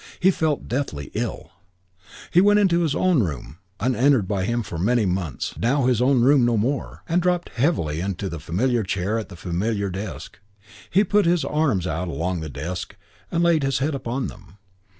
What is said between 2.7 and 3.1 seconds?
his